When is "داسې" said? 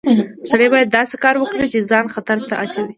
0.97-1.15